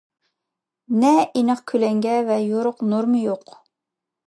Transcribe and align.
نە 1.03 1.11
ئېنىق 1.25 1.61
كۆلەڭگە 1.73 2.17
ۋە 2.31 2.41
يورۇق 2.47 2.83
نۇرمۇ 2.95 3.23
يوق. 3.29 3.57